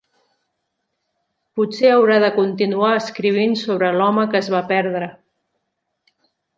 Potser 1.59 1.91
haurà 1.97 2.17
de 2.25 2.31
continuar 2.39 2.91
escrivint 3.03 3.57
sobre 3.63 3.95
l'home 4.01 4.27
que 4.33 4.43
es 4.45 4.53
va 4.59 4.67
perdre. 4.77 5.15